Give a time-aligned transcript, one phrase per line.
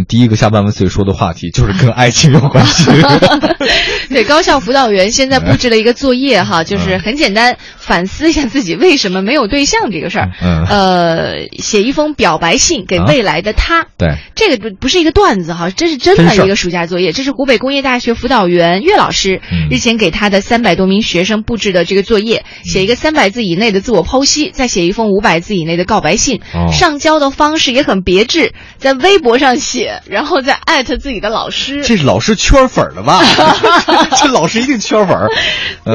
[0.00, 2.90] 们第一个下半文岁说的话题就是跟爱情有关系。
[4.10, 10.30] 对，高校辅导员现在布置了一个作业哈，就是很简单，反思一下自己为什么没有对象这个事儿。
[10.42, 13.86] 嗯呃，写一封表白信给未来的他。
[13.96, 17.12] 对，这个不不是一个段子哈，这是真的一个暑假作业。
[17.12, 19.40] 这是湖北工业大学辅导员岳老师
[19.70, 26.40] 日前给他的三百多名学生布置的这个作业，写一个三百字以内的自我剖析，再写一封五百字以内的告白信。
[26.72, 31.82] 上交的方式也很别致，在微博上写，然后再艾特自己的老师。
[31.84, 33.22] 这是老师圈粉了吧？
[34.16, 35.16] 这老师一定圈粉。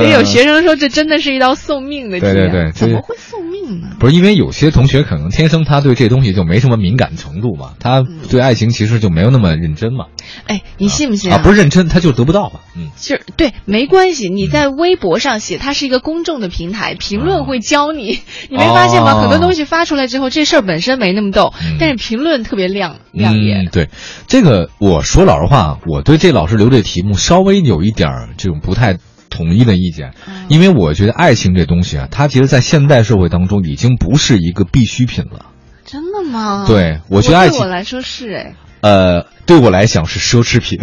[0.01, 2.25] 也有学生说，这真的是一道送命的题。
[2.25, 3.89] 对对对，怎么会送命呢？
[3.99, 10.05] 不是因为有些同学可能天生他对这东西就没什么敏感程度嘛，他对爱情其实就没有那么认真嘛。
[10.47, 11.39] 哎，你信不信啊？
[11.39, 12.59] 不是认真，他就得不到嘛。
[12.75, 14.29] 嗯，就是对，没关系。
[14.29, 18.19] 你在微博上写，它是一个公众的平台，评论会教你。
[18.49, 19.21] 你没发现吗？
[19.21, 23.67] 很多东西发出来之后，这事儿本身没那么逗，但是评论特别亮亮眼。
[23.71, 23.89] 对，
[24.27, 28.97] 这个我说老实话，我对这老师留这题目稍微有一点这种不太
[29.35, 30.13] 统一的意见，
[30.47, 35.47] 因为我觉得爱情这东西啊，它其实，在现代社会当中已经不是一个必需品了。
[35.85, 36.63] 真的吗？
[36.67, 38.55] 对，我觉得爱情对我来说是哎。
[38.81, 40.79] 呃，对我来讲是奢侈品，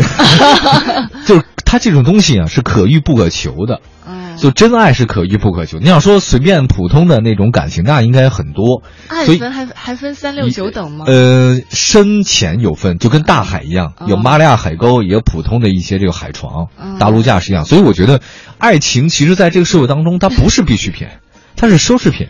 [1.25, 3.81] 就是它这种东西啊是可遇不可求的。
[4.09, 5.79] 嗯，就真爱是可遇不可求。
[5.79, 8.83] 你要说随便普通的那种感情，那应该很多。
[9.09, 11.05] 爱分还还分三六九等吗？
[11.09, 17.65] 呃，深浅有分，就跟大海一样，有马里亚海沟，也有普通的一些这个海床、大陆架是一样。
[17.65, 18.21] 所以我觉得，
[18.59, 21.09] 爱情其实在这个社会当中，它不是必需品，
[21.57, 22.29] 它是奢侈品。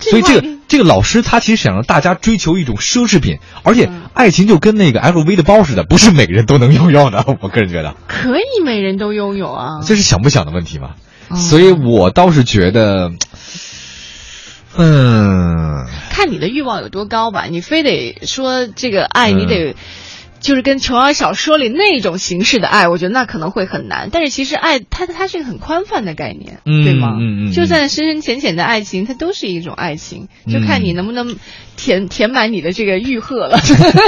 [0.00, 7.24] 所以这个这个老师他其实想让大家追求一种奢侈品，而且爱情就跟那个 LV 的包似的，不是每个人都能拥有的。
[7.40, 10.90] 我个人觉得可以每人都拥有啊，这是想不想的问题嘛。
[11.36, 13.10] 所以我倒是觉得，
[14.76, 17.46] 嗯，看你的欲望有多高吧。
[17.50, 19.74] 你非得说这个爱，你得。
[20.40, 24.10] 就是跟琼瑶小说里那种形式的爱，我觉得那可能会很难。
[24.12, 27.16] 但是其实爱，它它是一个很宽泛的概念，对吗？
[27.18, 27.52] 嗯嗯。
[27.52, 31.36] 就算深深浅浅的爱情，它都是一种爱情，就看你能不能
[31.78, 33.58] 填填满你的这个欲壑了。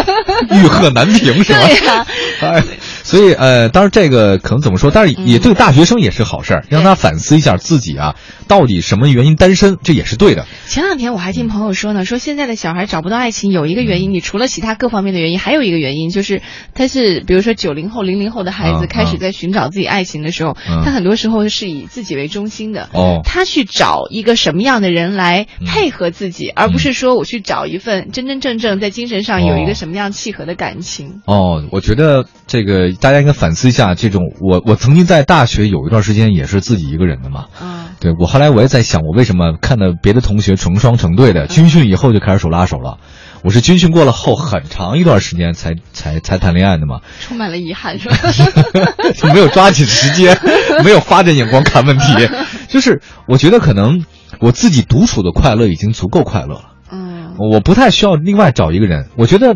[0.53, 1.59] 欲壑难平是吧？
[1.65, 2.07] 对呀。
[2.43, 2.63] 哎，
[3.07, 4.91] 所以呃，当然这个可能怎么说？
[4.91, 8.17] 但是也对大学生也是好事儿，让他反思一下自己啊，
[8.49, 10.45] 到底什么原因单身，这也是对的。
[10.67, 16.43] 前两天我还听朋友说呢，说现在的小孩找不到爱情，有一个原因，你除了其他各方面的原因，还有一个原因就是。
[16.75, 22.89] 他是比如说九零后、零零后的孩子开始在寻找自己爱情的时候，他很多时候是以自己为中心的。
[22.93, 31.23] 哦，他去找一个什么样的人来配合自己，而不是说我去找一份真真正正在精神上有一个什么样契合的感情。
[31.27, 37.47] 哦，我觉得这个大家应该反思一下，这种我我曾经在大学有一段时间也是自己一个人的嘛。
[37.63, 42.99] 嗯，对我后来我也在想，我为什么看到别的同学成双成对的，军训以后就开始手拉手了。
[43.45, 48.17] 我是军训过了后很长一段时间才才才谈恋爱的嘛，充满了遗憾是吧？
[49.15, 50.37] 就没有抓紧时间，
[50.83, 52.29] 没有发展眼光看问题，
[52.69, 54.05] 就是我觉得可能
[54.41, 56.73] 我自己独处的快乐已经足够快乐了。
[56.91, 59.07] 嗯，我不太需要另外找一个人。
[59.17, 59.55] 我觉得，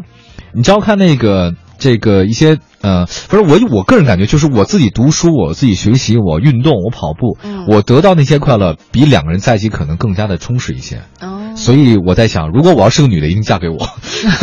[0.55, 7.37] 你知道看那个这个一些呃，不是我我个人感觉就是我自己读书，我自己学习，我运动，我跑步，
[7.67, 11.03] 我得到那些快乐，比两个人在一起可能更加的充实一些。
[11.21, 11.39] 哦。
[11.57, 13.89] 所以我在想，如果我要是个女的，一定嫁给我，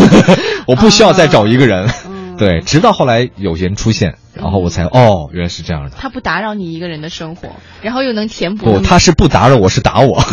[0.67, 1.89] 我不需要再找一个人。
[2.37, 5.91] 对，直到后来有人出现，然后我才哦，原来是这样的。
[5.97, 7.49] 他不打扰你一个人的生活，
[7.81, 8.73] 然后又能填补。
[8.73, 10.23] 不，他是不打扰我，是打我。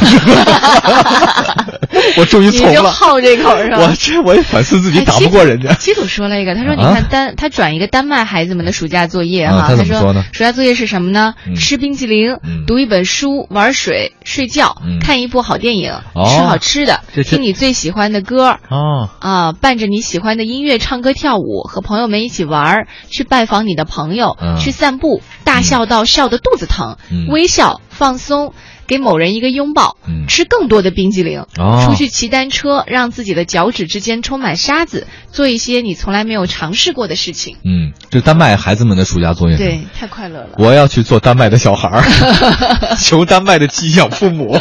[2.16, 2.70] 我终于从了。
[2.70, 3.78] 你就好这口是吧？
[3.80, 5.72] 我这我也反思自己，打不过人家。
[5.74, 9.74] 基础说了一个，他说：“你看丹，他转一个丹麦孩子们的暑假作业哈。
[9.76, 11.34] 他说暑假作业是什么呢？
[11.56, 12.36] 吃冰淇淋，
[12.66, 18.58] 读一本书，玩水，睡觉，看一部好电影，吃好吃的，听你最喜欢的歌。
[18.68, 26.96] 哦啊，伴着你喜欢的音乐唱歌跳舞，和朋友们一起玩，去拜访你的朋友，去散步，大笑到笑得肚子疼，
[27.28, 28.52] 微笑放松。”
[28.86, 29.96] 给某人一个拥抱，
[30.28, 37.56] 吃更多的冰激凌，出去骑单车，让自己的脚趾之间充满沙子，做一些你从来没有尝试过的事情。
[37.64, 40.50] 嗯，这丹麦孩子们的暑假作业，对，太快乐了。
[40.58, 42.04] 我要去做丹麦的小孩儿，
[43.00, 44.54] 求丹麦的寄养父母。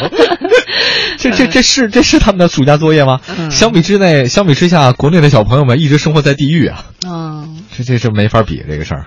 [1.20, 3.20] 这这这是这是他们的暑假作业吗？
[3.50, 6.86] 相比之内，相比之下，国内的小朋友们一直生活在地狱啊。
[7.06, 9.06] 嗯，这这是没法比这个事儿。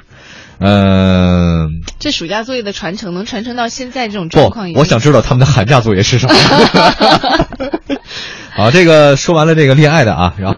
[0.60, 4.74] 嗯，这暑假作业的传承能传承到现在这种状况？
[4.74, 6.36] 不，我想知道他们的寒假作业是什么。
[8.56, 10.46] 好，这个说完了这个恋爱的啊，然后。